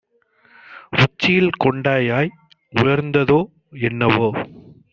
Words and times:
உச்சியில் 1.01 1.51
கொண்டையாய் 1.63 2.31
உயர்ந்ததோ 2.73 3.39
என்னவோ! 3.81 4.29